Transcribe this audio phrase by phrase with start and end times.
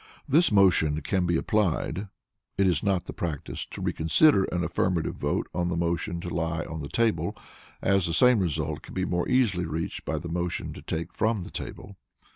[0.27, 2.07] This motion can be applied*
[2.57, 6.65] [It is not the practice to reconsider an affirmative vote on the motion to lie
[6.65, 7.37] on the table,
[7.83, 11.43] as the same result can be more easily reached by the motion to take from
[11.43, 11.97] the table.